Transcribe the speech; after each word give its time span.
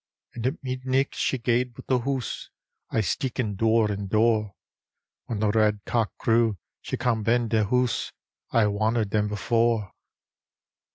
And 0.33 0.47
at 0.47 0.63
midnicht 0.63 1.13
she 1.13 1.37
gaed 1.37 1.75
but 1.75 1.85
the 1.85 1.99
hoose, 1.99 2.49
Aye 2.89 3.01
steekin' 3.01 3.55
door 3.55 3.91
and 3.91 4.09
door. 4.09 4.55
Whan 5.27 5.41
the 5.41 5.51
red 5.51 5.81
cock 5.85 6.17
crew 6.17 6.57
she 6.81 6.97
cam' 6.97 7.21
ben 7.21 7.49
the 7.49 7.65
hoose, 7.65 8.11
Aye 8.49 8.65
wanner 8.65 9.05
than 9.05 9.27
before. 9.27 9.91